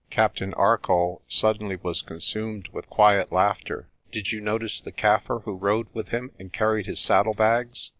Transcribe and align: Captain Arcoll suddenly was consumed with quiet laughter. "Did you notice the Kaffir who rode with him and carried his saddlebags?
Captain 0.09 0.51
Arcoll 0.55 1.21
suddenly 1.27 1.75
was 1.75 2.01
consumed 2.01 2.67
with 2.69 2.89
quiet 2.89 3.31
laughter. 3.31 3.87
"Did 4.11 4.31
you 4.31 4.41
notice 4.41 4.81
the 4.81 4.91
Kaffir 4.91 5.43
who 5.43 5.55
rode 5.55 5.89
with 5.93 6.07
him 6.07 6.31
and 6.39 6.51
carried 6.51 6.87
his 6.87 6.99
saddlebags? 6.99 7.89